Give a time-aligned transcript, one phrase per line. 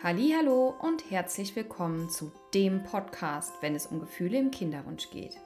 [0.00, 5.36] Hallo und herzlich willkommen zu dem Podcast, wenn es um Gefühle im Kinderwunsch geht.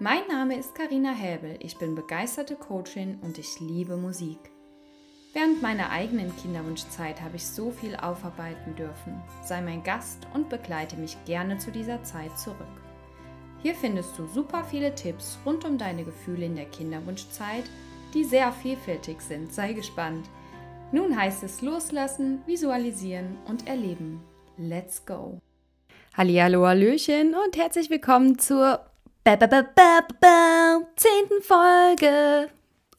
[0.00, 4.38] Mein Name ist Karina Häbel, ich bin begeisterte Coachin und ich liebe Musik.
[5.32, 9.22] Während meiner eigenen Kinderwunschzeit habe ich so viel aufarbeiten dürfen.
[9.44, 12.82] Sei mein Gast und begleite mich gerne zu dieser Zeit zurück.
[13.62, 17.70] Hier findest du super viele Tipps rund um deine Gefühle in der Kinderwunschzeit,
[18.12, 19.54] die sehr vielfältig sind.
[19.54, 20.28] Sei gespannt.
[20.90, 24.22] Nun heißt es loslassen, visualisieren und erleben.
[24.56, 25.38] Let's go!
[26.16, 28.80] Hallihallo, Hallöchen und herzlich willkommen zur
[30.96, 32.48] zehnten Folge.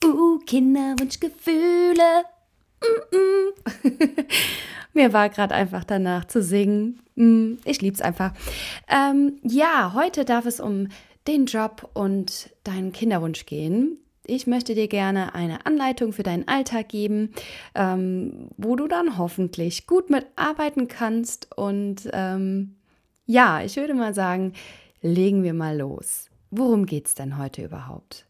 [0.04, 2.24] Uh, Kinderwunschgefühle.
[2.80, 4.24] Mm -mm.
[4.92, 7.00] Mir war gerade einfach danach zu singen.
[7.16, 8.32] Mm, ich lieb's einfach.
[8.88, 10.88] Ähm, ja, heute darf es um
[11.26, 13.98] den Job und deinen Kinderwunsch gehen.
[14.30, 17.32] Ich möchte dir gerne eine Anleitung für deinen Alltag geben,
[17.74, 21.48] ähm, wo du dann hoffentlich gut mitarbeiten kannst.
[21.56, 22.76] Und ähm,
[23.26, 24.52] ja, ich würde mal sagen,
[25.02, 26.30] legen wir mal los.
[26.52, 28.26] Worum geht es denn heute überhaupt?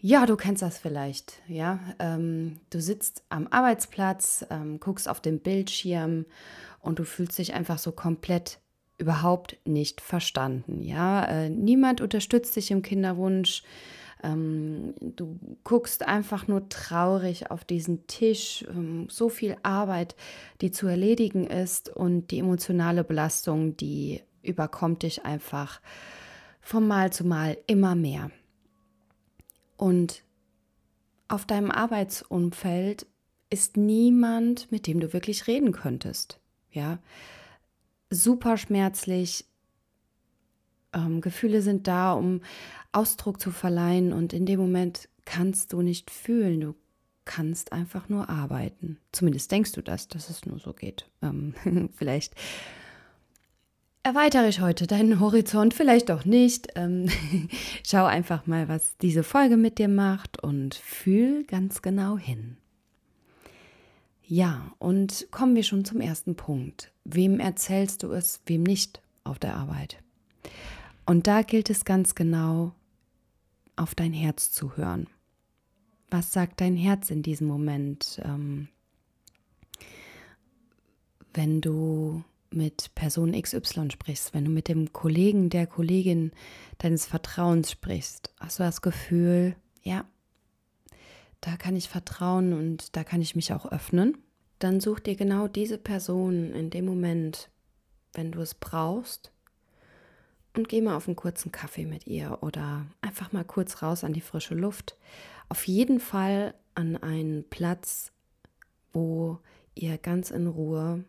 [0.00, 1.78] Ja, du kennst das vielleicht, ja.
[2.00, 6.26] Ähm, du sitzt am Arbeitsplatz, ähm, guckst auf den Bildschirm
[6.80, 8.58] und du fühlst dich einfach so komplett
[8.98, 11.24] überhaupt nicht verstanden, ja.
[11.24, 13.62] Äh, niemand unterstützt dich im Kinderwunsch.
[14.22, 20.16] Ähm, du guckst einfach nur traurig auf diesen Tisch, ähm, so viel Arbeit,
[20.60, 25.80] die zu erledigen ist und die emotionale Belastung, die überkommt dich einfach
[26.60, 28.30] vom Mal zu Mal immer mehr.
[29.76, 30.22] Und
[31.28, 33.06] auf deinem Arbeitsumfeld
[33.50, 36.40] ist niemand, mit dem du wirklich reden könntest.
[36.70, 36.98] Ja,
[38.10, 39.44] super schmerzlich.
[40.96, 42.40] Ähm, Gefühle sind da, um
[42.92, 46.74] Ausdruck zu verleihen und in dem Moment kannst du nicht fühlen, du
[47.24, 48.98] kannst einfach nur arbeiten.
[49.12, 51.10] Zumindest denkst du das, dass es nur so geht.
[51.22, 51.54] Ähm,
[51.96, 52.34] vielleicht
[54.02, 56.68] erweitere ich heute deinen Horizont, vielleicht auch nicht.
[56.76, 57.10] Ähm,
[57.84, 62.56] schau einfach mal, was diese Folge mit dir macht und fühl ganz genau hin.
[64.28, 66.92] Ja, und kommen wir schon zum ersten Punkt.
[67.04, 69.98] Wem erzählst du es, wem nicht auf der Arbeit?
[71.06, 72.72] Und da gilt es ganz genau,
[73.76, 75.06] auf dein Herz zu hören.
[76.10, 78.68] Was sagt dein Herz in diesem Moment, ähm,
[81.32, 86.32] wenn du mit Person XY sprichst, wenn du mit dem Kollegen, der Kollegin
[86.78, 88.34] deines Vertrauens sprichst?
[88.40, 90.04] Hast du das Gefühl, ja,
[91.40, 94.18] da kann ich vertrauen und da kann ich mich auch öffnen?
[94.58, 97.50] Dann such dir genau diese Person in dem Moment,
[98.14, 99.32] wenn du es brauchst
[100.56, 104.12] und geh mal auf einen kurzen Kaffee mit ihr oder einfach mal kurz raus an
[104.12, 104.96] die frische Luft.
[105.48, 108.12] Auf jeden Fall an einen Platz,
[108.92, 109.38] wo
[109.74, 111.04] ihr ganz in Ruhe,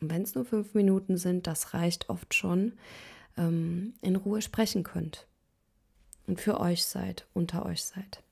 [0.00, 2.74] wenn es nur fünf Minuten sind, das reicht oft schon,
[3.36, 5.26] ähm, in Ruhe sprechen könnt
[6.26, 8.22] und für euch seid, unter euch seid.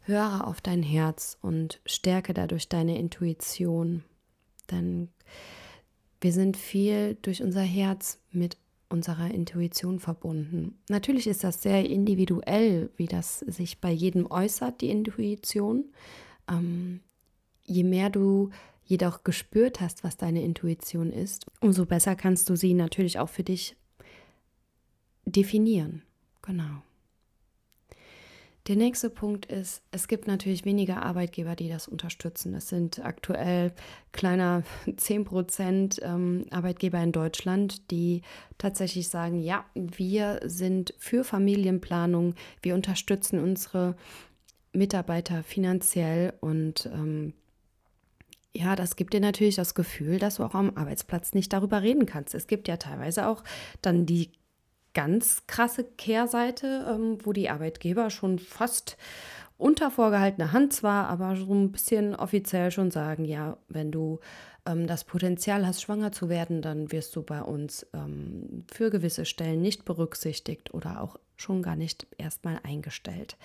[0.00, 4.04] Höre auf dein Herz und stärke dadurch deine Intuition,
[4.70, 5.08] denn
[6.20, 8.56] wir sind viel durch unser Herz mit
[8.90, 10.78] unserer Intuition verbunden.
[10.88, 15.92] Natürlich ist das sehr individuell, wie das sich bei jedem äußert, die Intuition.
[16.48, 17.00] Ähm,
[17.64, 18.50] je mehr du
[18.84, 23.44] jedoch gespürt hast, was deine Intuition ist, umso besser kannst du sie natürlich auch für
[23.44, 23.76] dich
[25.24, 26.02] definieren.
[26.42, 26.82] Genau.
[28.70, 32.54] Der nächste Punkt ist, es gibt natürlich weniger Arbeitgeber, die das unterstützen.
[32.54, 33.72] Es sind aktuell
[34.12, 34.62] kleiner
[34.96, 38.22] 10 Prozent ähm, Arbeitgeber in Deutschland, die
[38.58, 43.96] tatsächlich sagen, ja, wir sind für Familienplanung, wir unterstützen unsere
[44.72, 47.32] Mitarbeiter finanziell und ähm,
[48.52, 52.06] ja, das gibt dir natürlich das Gefühl, dass du auch am Arbeitsplatz nicht darüber reden
[52.06, 52.36] kannst.
[52.36, 53.42] Es gibt ja teilweise auch
[53.82, 54.30] dann die
[54.94, 58.96] ganz krasse Kehrseite, ähm, wo die Arbeitgeber schon fast
[59.56, 64.20] unter vorgehaltener Hand zwar, aber so ein bisschen offiziell schon sagen, ja, wenn du
[64.66, 69.26] ähm, das Potenzial hast, schwanger zu werden, dann wirst du bei uns ähm, für gewisse
[69.26, 73.36] Stellen nicht berücksichtigt oder auch schon gar nicht erstmal eingestellt.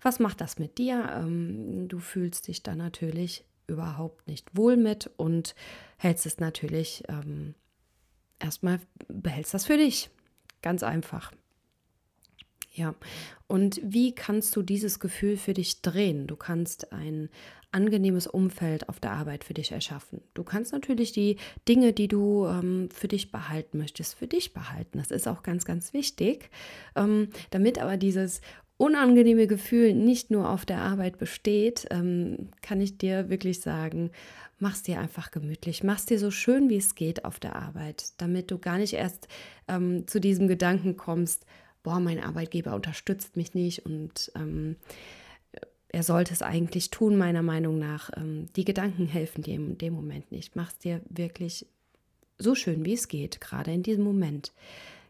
[0.00, 1.08] Was macht das mit dir?
[1.14, 5.54] Ähm, du fühlst dich da natürlich überhaupt nicht wohl mit und
[5.96, 7.54] hältst es natürlich ähm,
[8.40, 10.10] erstmal, behältst das für dich.
[10.62, 11.32] Ganz einfach.
[12.74, 12.94] Ja,
[13.48, 16.26] und wie kannst du dieses Gefühl für dich drehen?
[16.26, 17.28] Du kannst ein
[17.70, 20.22] angenehmes Umfeld auf der Arbeit für dich erschaffen.
[20.34, 21.36] Du kannst natürlich die
[21.68, 24.98] Dinge, die du ähm, für dich behalten möchtest, für dich behalten.
[24.98, 26.50] Das ist auch ganz, ganz wichtig.
[26.96, 28.40] Ähm, damit aber dieses
[28.76, 34.10] unangenehme Gefühl nicht nur auf der Arbeit besteht, ähm, kann ich dir wirklich sagen,
[34.58, 38.50] mach's dir einfach gemütlich, mach's dir so schön, wie es geht auf der Arbeit, damit
[38.50, 39.28] du gar nicht erst
[39.68, 41.46] ähm, zu diesem Gedanken kommst,
[41.82, 44.76] boah, mein Arbeitgeber unterstützt mich nicht und ähm,
[45.88, 48.10] er sollte es eigentlich tun, meiner Meinung nach.
[48.16, 50.56] Ähm, die Gedanken helfen dir in dem Moment nicht.
[50.56, 51.66] Mach's dir wirklich
[52.38, 54.52] so schön, wie es geht, gerade in diesem Moment.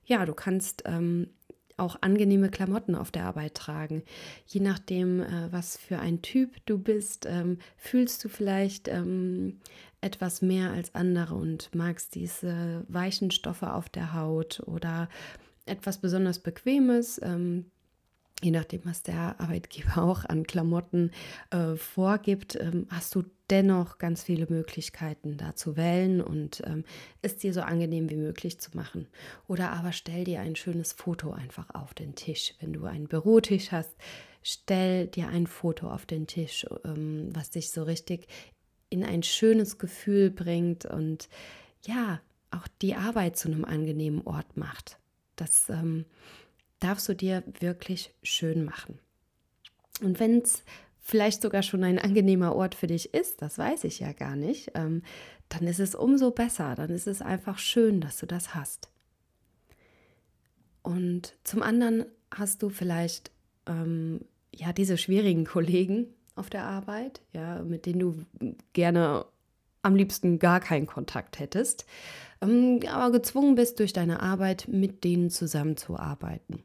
[0.04, 1.28] Ja, du kannst ähm,
[1.76, 4.02] auch angenehme Klamotten auf der Arbeit tragen.
[4.46, 9.60] Je nachdem, äh, was für ein Typ du bist, ähm, fühlst du vielleicht ähm,
[10.00, 15.08] etwas mehr als andere und magst diese weichen Stoffe auf der Haut oder
[15.66, 17.20] etwas besonders Bequemes.
[17.22, 17.66] Ähm,
[18.42, 21.10] je nachdem, was der Arbeitgeber auch an Klamotten
[21.50, 26.84] äh, vorgibt, ähm, hast du dennoch ganz viele Möglichkeiten da zu wählen und ähm,
[27.20, 29.08] es dir so angenehm wie möglich zu machen.
[29.46, 32.54] Oder aber stell dir ein schönes Foto einfach auf den Tisch.
[32.60, 33.94] Wenn du einen Bürotisch hast,
[34.42, 38.26] stell dir ein Foto auf den Tisch, ähm, was dich so richtig
[38.88, 41.28] in ein schönes Gefühl bringt und
[41.86, 44.98] ja, auch die Arbeit zu einem angenehmen Ort macht.
[45.36, 46.04] Das ähm,
[46.82, 48.99] darfst du dir wirklich schön machen.
[50.00, 50.64] Und wenn es
[51.00, 54.73] vielleicht sogar schon ein angenehmer Ort für dich ist, das weiß ich ja gar nicht,
[54.75, 55.02] ähm,
[55.49, 58.88] dann ist es umso besser, dann ist es einfach schön, dass du das hast.
[60.82, 63.31] Und zum anderen hast du vielleicht
[63.67, 64.20] ähm,
[64.55, 69.26] ja diese schwierigen Kollegen auf der Arbeit, ja, mit denen du gerne
[69.82, 71.87] am liebsten gar keinen Kontakt hättest,
[72.40, 76.62] ähm, aber gezwungen bist, durch deine Arbeit mit denen zusammenzuarbeiten.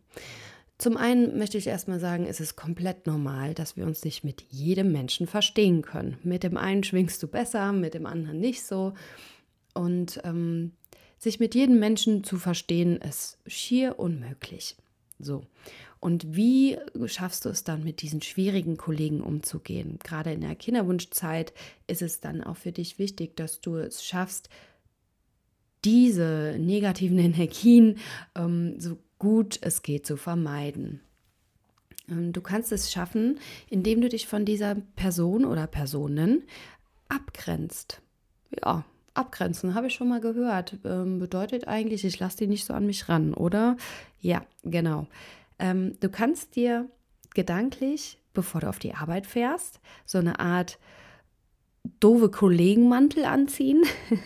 [0.77, 4.43] Zum einen möchte ich erstmal sagen, es ist komplett normal, dass wir uns nicht mit
[4.49, 6.19] jedem Menschen verstehen können.
[6.23, 8.93] Mit dem einen schwingst du besser, mit dem anderen nicht so.
[9.73, 10.73] Und ähm,
[11.17, 14.75] sich mit jedem Menschen zu verstehen, ist schier unmöglich.
[15.17, 15.41] So.
[15.99, 19.97] Und wie schaffst du es dann, mit diesen schwierigen Kollegen umzugehen?
[20.03, 21.53] Gerade in der Kinderwunschzeit
[21.87, 24.49] ist es dann auch für dich wichtig, dass du es schaffst,
[25.83, 27.97] diese negativen Energien
[28.35, 31.01] ähm, so gut es geht zu vermeiden.
[32.09, 33.39] Ähm, du kannst es schaffen,
[33.69, 36.43] indem du dich von dieser Person oder Personen
[37.09, 38.01] abgrenzt.
[38.63, 40.77] Ja, abgrenzen, habe ich schon mal gehört.
[40.85, 43.77] Ähm, bedeutet eigentlich, ich lasse die nicht so an mich ran, oder?
[44.21, 45.07] Ja, genau.
[45.59, 46.89] Ähm, du kannst dir
[47.33, 50.79] gedanklich, bevor du auf die Arbeit fährst, so eine Art
[51.99, 53.83] doofe Kollegenmantel anziehen.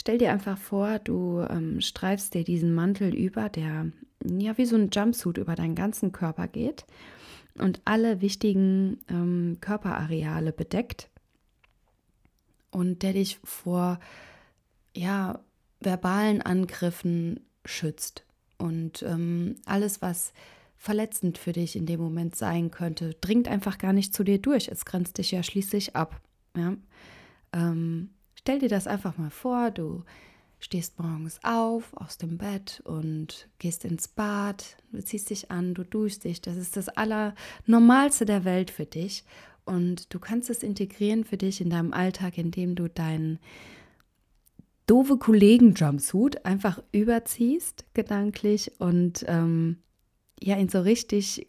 [0.00, 3.92] Stell dir einfach vor, du ähm, streifst dir diesen Mantel über, der
[4.24, 6.86] ja wie so ein Jumpsuit über deinen ganzen Körper geht
[7.58, 11.10] und alle wichtigen ähm, Körperareale bedeckt
[12.70, 13.98] und der dich vor
[14.94, 15.40] ja
[15.80, 18.24] verbalen Angriffen schützt.
[18.60, 20.32] Und ähm, alles, was
[20.76, 24.68] verletzend für dich in dem Moment sein könnte, dringt einfach gar nicht zu dir durch.
[24.68, 26.20] Es grenzt dich ja schließlich ab.
[26.56, 26.74] Ja?
[27.52, 30.04] Ähm, stell dir das einfach mal vor, du
[30.58, 35.84] stehst morgens auf aus dem Bett und gehst ins Bad, du ziehst dich an, du
[35.84, 36.40] duschst dich.
[36.42, 39.24] Das ist das Allernormalste der Welt für dich.
[39.64, 43.38] Und du kannst es integrieren für dich in deinem Alltag, indem du deinen
[44.90, 49.78] doofe Kollegen-Jumpsuit einfach überziehst, gedanklich, und ähm,
[50.40, 51.46] ja, ihn so richtig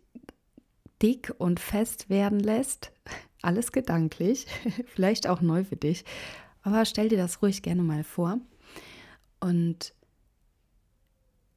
[1.01, 2.91] dick und fest werden lässt.
[3.41, 4.45] Alles gedanklich,
[4.85, 6.05] vielleicht auch neu für dich.
[6.61, 8.39] Aber stell dir das ruhig gerne mal vor.
[9.39, 9.95] Und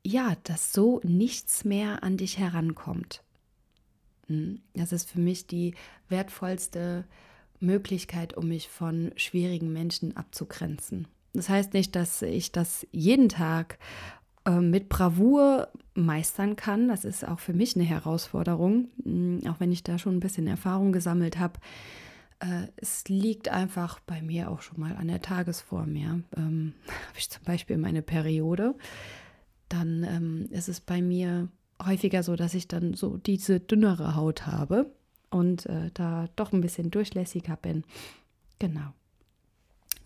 [0.02, 3.22] ja, dass so nichts mehr an dich herankommt.
[4.28, 5.74] Hm, das ist für mich die
[6.08, 7.04] wertvollste
[7.60, 11.08] Möglichkeit, um mich von schwierigen Menschen abzugrenzen.
[11.34, 13.78] Das heißt nicht, dass ich das jeden Tag
[14.46, 16.88] äh, mit Bravour meistern kann.
[16.88, 20.46] Das ist auch für mich eine Herausforderung, hm, auch wenn ich da schon ein bisschen
[20.46, 21.58] Erfahrung gesammelt habe.
[22.40, 25.96] Äh, es liegt einfach bei mir auch schon mal an der Tagesform.
[25.96, 26.20] Ja.
[26.36, 28.74] Ähm, habe ich zum Beispiel meine Periode,
[29.68, 31.48] dann ähm, ist es bei mir
[31.84, 34.92] häufiger so, dass ich dann so diese dünnere Haut habe
[35.30, 37.84] und äh, da doch ein bisschen durchlässiger bin.
[38.58, 38.92] Genau.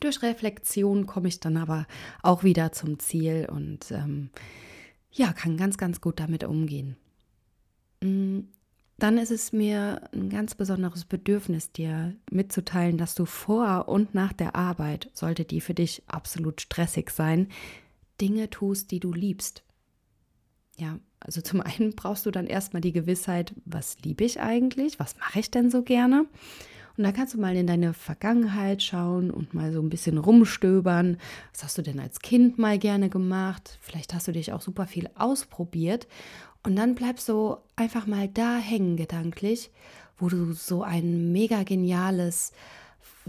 [0.01, 1.87] Durch Reflexion komme ich dann aber
[2.23, 4.31] auch wieder zum Ziel und ähm,
[5.11, 6.97] ja, kann ganz, ganz gut damit umgehen.
[8.01, 8.41] Mm,
[8.99, 14.33] dann ist es mir ein ganz besonderes Bedürfnis, dir mitzuteilen, dass du vor und nach
[14.33, 17.49] der Arbeit, sollte die für dich absolut stressig sein,
[18.21, 19.63] Dinge tust, die du liebst.
[20.77, 25.17] Ja, also zum einen brauchst du dann erstmal die Gewissheit, was liebe ich eigentlich, was
[25.19, 26.27] mache ich denn so gerne?
[26.99, 31.17] Und da kannst du mal in deine Vergangenheit schauen und mal so ein bisschen rumstöbern.
[31.53, 33.79] Was hast du denn als Kind mal gerne gemacht?
[33.81, 36.09] Vielleicht hast du dich auch super viel ausprobiert.
[36.65, 39.71] Und dann bleibst du einfach mal da hängen gedanklich,
[40.19, 42.53] wo du so ein mega geniales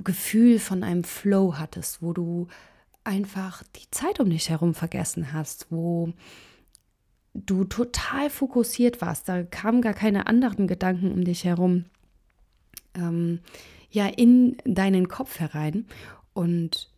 [0.03, 2.47] Gefühl von einem Flow hattest, wo du
[3.03, 6.11] einfach die Zeit um dich herum vergessen hast, wo
[7.35, 9.29] du total fokussiert warst.
[9.29, 11.85] Da kamen gar keine anderen Gedanken um dich herum.
[12.99, 13.39] Ähm,
[13.89, 15.87] ja, in deinen Kopf herein.
[16.33, 16.91] Und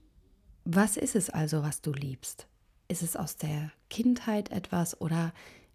[0.65, 2.47] was ist es also, was du liebst?
[2.87, 5.33] Ist es aus der Kindheit etwas oder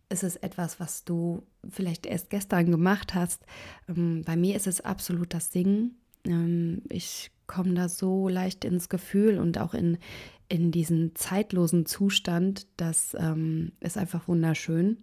[0.08, 3.44] ist es etwas, was du vielleicht erst gestern gemacht hast?
[3.88, 5.96] Ähm, bei mir ist es absolut das Singen.
[6.24, 9.98] Ähm, ich komme da so leicht ins Gefühl und auch in,
[10.48, 12.66] in diesen zeitlosen Zustand.
[12.76, 14.98] Das ähm, ist einfach wunderschön.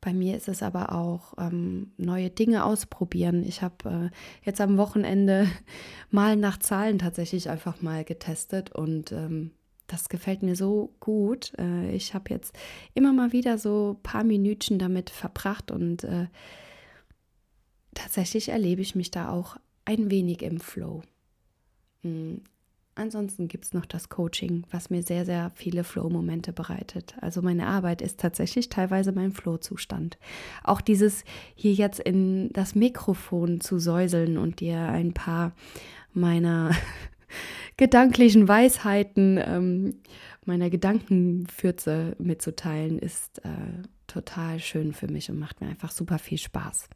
[0.00, 3.42] Bei mir ist es aber auch ähm, neue Dinge ausprobieren.
[3.42, 5.48] Ich habe äh, jetzt am Wochenende
[6.10, 9.50] mal nach Zahlen tatsächlich einfach mal getestet und ähm,
[9.88, 11.52] das gefällt mir so gut.
[11.58, 12.56] Äh, ich habe jetzt
[12.94, 16.26] immer mal wieder so ein paar Minütchen damit verbracht und äh,
[17.94, 21.02] tatsächlich erlebe ich mich da auch ein wenig im Flow.
[22.98, 27.14] Ansonsten gibt es noch das Coaching, was mir sehr, sehr viele Flow-Momente bereitet.
[27.20, 30.18] Also meine Arbeit ist tatsächlich teilweise mein Flow-Zustand.
[30.64, 31.22] Auch dieses
[31.54, 35.52] hier jetzt in das Mikrofon zu säuseln und dir ein paar
[36.12, 36.72] meiner
[37.76, 40.00] gedanklichen Weisheiten, ähm,
[40.44, 46.38] meiner Gedankenfürze mitzuteilen, ist äh, total schön für mich und macht mir einfach super viel
[46.38, 46.88] Spaß.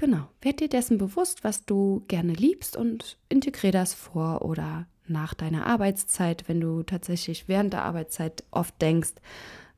[0.00, 5.34] Genau, werd dir dessen bewusst, was du gerne liebst und integriere das vor oder nach
[5.34, 9.12] deiner Arbeitszeit, wenn du tatsächlich während der Arbeitszeit oft denkst,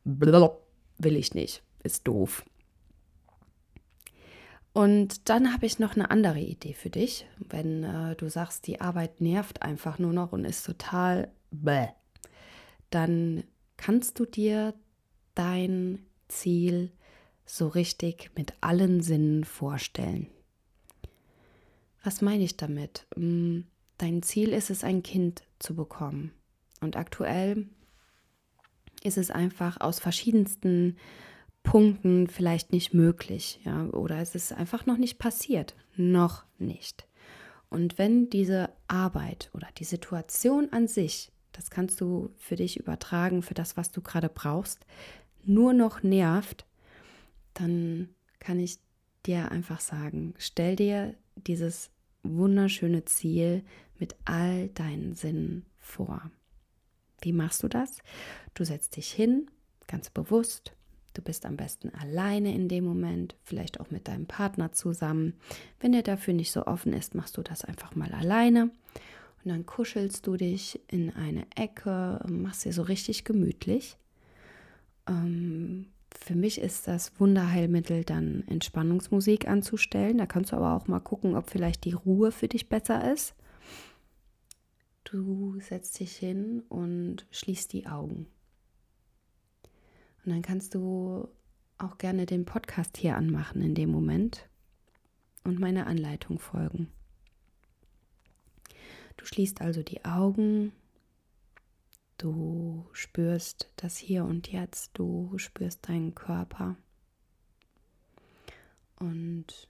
[0.05, 2.45] will ich nicht, ist doof.
[4.73, 8.81] Und dann habe ich noch eine andere Idee für dich, wenn äh, du sagst, die
[8.81, 11.88] Arbeit nervt einfach nur noch und ist total bäh.
[12.91, 13.43] Dann
[13.76, 14.73] kannst du dir
[15.35, 16.93] dein Ziel
[17.45, 20.29] so richtig mit allen Sinnen vorstellen.
[22.03, 23.07] Was meine ich damit?
[23.15, 23.65] Hm,
[23.99, 26.33] dein Ziel ist es, ein Kind zu bekommen.
[26.81, 27.67] Und aktuell
[29.03, 30.97] ist es einfach aus verschiedensten
[31.63, 37.07] Punkten vielleicht nicht möglich, ja, oder es ist einfach noch nicht passiert, noch nicht.
[37.71, 43.43] Und wenn diese Arbeit oder die Situation an sich, das kannst du für dich übertragen,
[43.43, 44.85] für das, was du gerade brauchst,
[45.45, 46.67] nur noch nervt,
[47.55, 48.09] dann
[48.41, 48.79] kann ich
[49.27, 51.91] dir einfach sagen, stell dir dieses
[52.23, 53.65] wunderschöne Ziel
[53.99, 56.31] mit all deinen Sinnen vor.
[57.21, 57.99] Wie machst du das?
[58.55, 59.49] Du setzt dich hin,
[59.87, 60.73] ganz bewusst,
[61.15, 65.35] Du bist am besten alleine in dem Moment, vielleicht auch mit deinem Partner zusammen.
[65.81, 68.71] Wenn er dafür nicht so offen ist, machst du das einfach mal alleine.
[69.45, 73.97] Und dann kuschelst du dich in eine Ecke, machst dir so richtig gemütlich.
[75.07, 80.19] Ähm, für mich ist das Wunderheilmittel dann Entspannungsmusik anzustellen.
[80.19, 83.35] Da kannst du aber auch mal gucken, ob vielleicht die Ruhe für dich besser ist.
[85.04, 88.26] Du setzt dich hin und schließt die Augen.
[90.25, 91.28] Und dann kannst du
[91.78, 94.49] auch gerne den Podcast hier anmachen in dem Moment
[95.45, 96.88] und meine Anleitung folgen.
[99.16, 100.73] Du schließt also die Augen,
[102.23, 106.76] du spürst das Hier und Jetzt, du spürst deinen Körper
[108.97, 109.69] und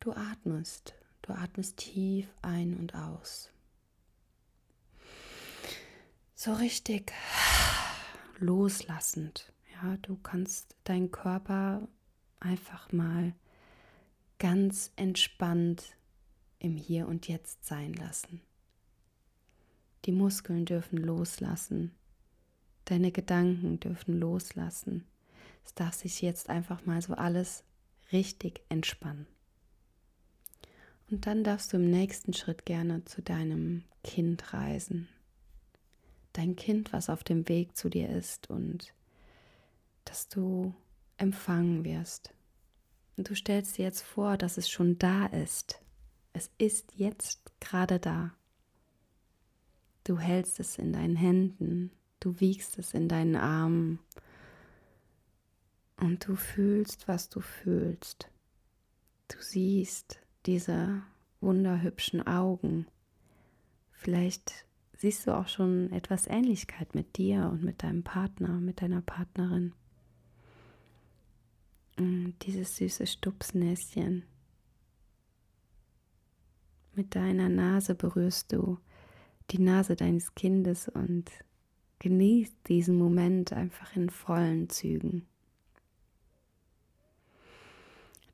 [0.00, 3.52] du atmest, du atmest tief ein und aus.
[6.34, 7.12] So richtig
[8.38, 9.52] loslassend.
[9.74, 11.86] Ja, du kannst deinen Körper
[12.40, 13.32] einfach mal
[14.40, 15.96] ganz entspannt
[16.58, 18.40] im Hier und Jetzt sein lassen.
[20.04, 21.92] Die Muskeln dürfen loslassen.
[22.84, 25.04] Deine Gedanken dürfen loslassen.
[25.64, 27.64] Es darf sich jetzt einfach mal so alles
[28.12, 29.26] richtig entspannen.
[31.10, 35.08] Und dann darfst du im nächsten Schritt gerne zu deinem Kind reisen
[36.36, 38.92] dein Kind, was auf dem Weg zu dir ist und
[40.04, 40.74] dass du
[41.16, 42.32] empfangen wirst.
[43.16, 45.80] Und du stellst dir jetzt vor, dass es schon da ist.
[46.32, 48.34] Es ist jetzt gerade da.
[50.06, 53.98] Du hältst es in deinen Händen, du wiegst es in deinen Armen
[55.96, 58.30] und du fühlst, was du fühlst.
[59.26, 61.02] Du siehst diese
[61.40, 62.86] wunderhübschen Augen.
[63.90, 69.02] Vielleicht siehst du auch schon etwas Ähnlichkeit mit dir und mit deinem Partner, mit deiner
[69.02, 69.72] Partnerin.
[71.98, 74.22] Und dieses süße Stupsnäschen.
[76.94, 78.78] Mit deiner Nase berührst du
[79.50, 81.30] die Nase deines Kindes und
[81.98, 85.26] genieß diesen Moment einfach in vollen Zügen.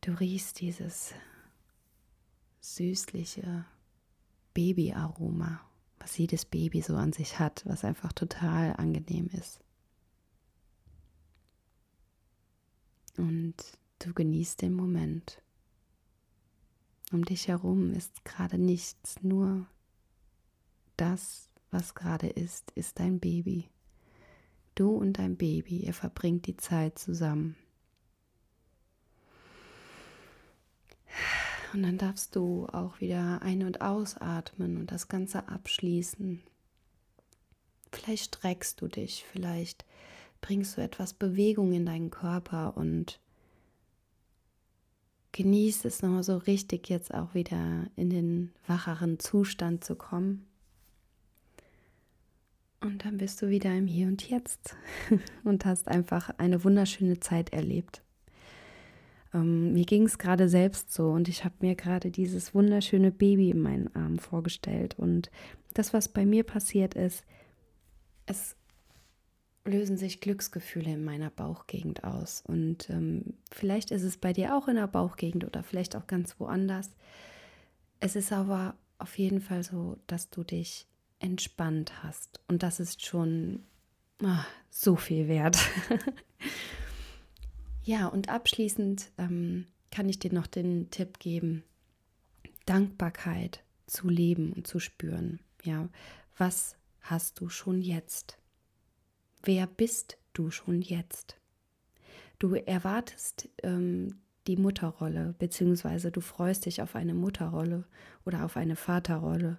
[0.00, 1.14] Du riechst dieses
[2.60, 3.64] süßliche
[4.54, 5.60] Babyaroma,
[5.98, 9.60] was jedes Baby so an sich hat, was einfach total angenehm ist.
[13.16, 13.54] Und
[13.98, 15.40] du genießt den Moment.
[17.12, 19.66] Um dich herum ist gerade nichts, nur
[21.02, 23.68] das, was gerade ist, ist dein Baby.
[24.76, 27.56] Du und dein Baby, ihr verbringt die Zeit zusammen.
[31.72, 36.42] Und dann darfst du auch wieder ein- und ausatmen und das Ganze abschließen.
[37.90, 39.84] Vielleicht streckst du dich, vielleicht
[40.40, 43.20] bringst du etwas Bewegung in deinen Körper und
[45.32, 50.46] genießt es nochmal so richtig jetzt auch wieder in den wacheren Zustand zu kommen.
[52.82, 54.74] Und dann bist du wieder im Hier und Jetzt
[55.44, 58.02] und hast einfach eine wunderschöne Zeit erlebt.
[59.32, 63.50] Ähm, mir ging es gerade selbst so und ich habe mir gerade dieses wunderschöne Baby
[63.50, 64.98] in meinen Armen vorgestellt.
[64.98, 65.30] Und
[65.74, 67.24] das, was bei mir passiert ist,
[68.26, 68.56] es
[69.64, 72.42] lösen sich Glücksgefühle in meiner Bauchgegend aus.
[72.46, 76.40] Und ähm, vielleicht ist es bei dir auch in der Bauchgegend oder vielleicht auch ganz
[76.40, 76.90] woanders.
[78.00, 80.88] Es ist aber auf jeden Fall so, dass du dich
[81.22, 82.40] entspannt hast.
[82.48, 83.64] Und das ist schon
[84.22, 85.58] ach, so viel wert.
[87.84, 91.64] Ja, und abschließend ähm, kann ich dir noch den Tipp geben,
[92.64, 95.40] Dankbarkeit zu leben und zu spüren.
[95.64, 95.88] Ja,
[96.38, 98.38] was hast du schon jetzt?
[99.42, 101.36] Wer bist du schon jetzt?
[102.38, 107.84] Du erwartest ähm, die Mutterrolle, beziehungsweise du freust dich auf eine Mutterrolle
[108.24, 109.58] oder auf eine Vaterrolle.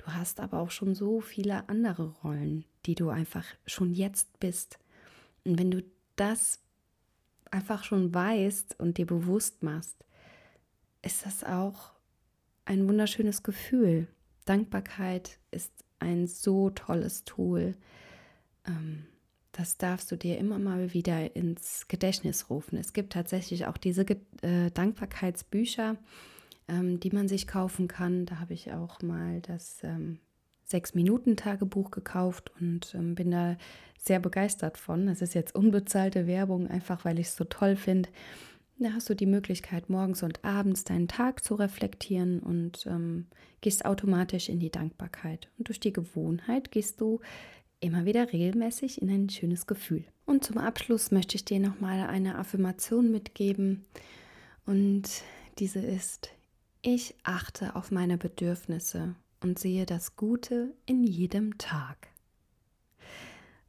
[0.00, 4.78] Du hast aber auch schon so viele andere Rollen, die du einfach schon jetzt bist.
[5.44, 5.84] Und wenn du
[6.16, 6.58] das
[7.50, 9.96] einfach schon weißt und dir bewusst machst,
[11.02, 11.92] ist das auch
[12.64, 14.06] ein wunderschönes Gefühl.
[14.46, 17.74] Dankbarkeit ist ein so tolles Tool.
[18.66, 19.04] Ähm,
[19.52, 22.78] das darfst du dir immer mal wieder ins Gedächtnis rufen.
[22.78, 24.06] Es gibt tatsächlich auch diese
[24.42, 25.96] äh, Dankbarkeitsbücher,
[26.70, 28.26] ähm, die man sich kaufen kann.
[28.26, 30.18] Da habe ich auch mal das ähm,
[30.64, 33.56] Sechs-Minuten-Tagebuch gekauft und ähm, bin da
[33.98, 35.08] sehr begeistert von.
[35.08, 38.08] Es ist jetzt unbezahlte Werbung, einfach weil ich es so toll finde.
[38.78, 43.26] Da hast du die Möglichkeit, morgens und abends deinen Tag zu reflektieren und ähm,
[43.60, 45.50] gehst automatisch in die Dankbarkeit.
[45.58, 47.20] Und durch die Gewohnheit gehst du
[47.80, 50.04] immer wieder regelmäßig in ein schönes Gefühl.
[50.24, 53.84] Und zum Abschluss möchte ich dir nochmal eine Affirmation mitgeben.
[54.64, 55.24] Und
[55.58, 56.30] diese ist,
[56.82, 62.08] ich achte auf meine Bedürfnisse und sehe das Gute in jedem Tag.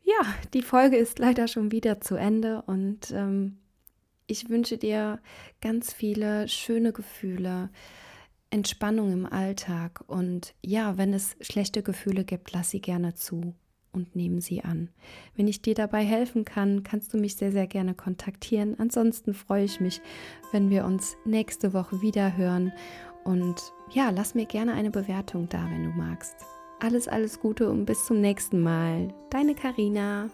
[0.03, 3.57] Ja, die Folge ist leider schon wieder zu Ende und ähm,
[4.27, 5.19] ich wünsche dir
[5.61, 7.69] ganz viele schöne Gefühle,
[8.49, 13.55] Entspannung im Alltag und ja, wenn es schlechte Gefühle gibt, lass sie gerne zu
[13.93, 14.89] und nehmen sie an.
[15.35, 18.75] Wenn ich dir dabei helfen kann, kannst du mich sehr, sehr gerne kontaktieren.
[18.79, 20.01] Ansonsten freue ich mich,
[20.51, 22.71] wenn wir uns nächste Woche wieder hören
[23.23, 26.35] und ja, lass mir gerne eine Bewertung da, wenn du magst.
[26.79, 29.13] Alles, alles Gute und bis zum nächsten Mal.
[29.29, 30.29] Deine Karina.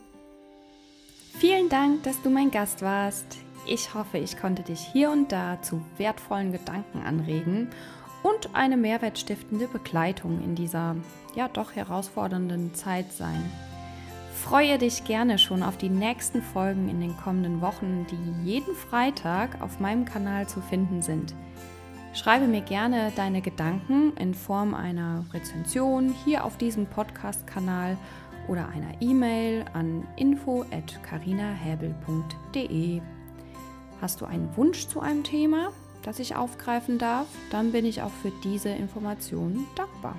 [1.33, 3.37] Vielen Dank, dass du mein Gast warst.
[3.67, 7.69] Ich hoffe, ich konnte dich hier und da zu wertvollen Gedanken anregen
[8.23, 10.95] und eine mehrwertstiftende Begleitung in dieser
[11.35, 13.51] ja doch herausfordernden Zeit sein.
[14.33, 19.61] Freue dich gerne schon auf die nächsten Folgen in den kommenden Wochen, die jeden Freitag
[19.61, 21.33] auf meinem Kanal zu finden sind.
[22.13, 27.97] Schreibe mir gerne deine Gedanken in Form einer Rezension hier auf diesem Podcast-Kanal
[28.47, 33.01] oder einer E-Mail an info@carinahäbel.de.
[34.01, 35.71] Hast du einen Wunsch zu einem Thema,
[36.07, 40.15] das ich aufgreifen darf, dann bin ich auch für diese Informationen dankbar.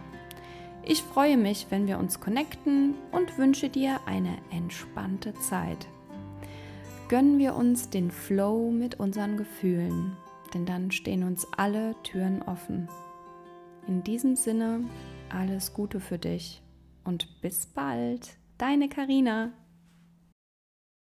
[0.85, 5.89] Ich freue mich, wenn wir uns connecten und wünsche dir eine entspannte Zeit.
[7.09, 10.17] Gönnen wir uns den Flow mit unseren Gefühlen
[10.55, 12.89] denn dann stehen uns alle Türen offen.
[13.87, 14.85] In diesem Sinne,
[15.31, 16.63] alles Gute für dich
[17.05, 19.53] und bis bald, deine Karina.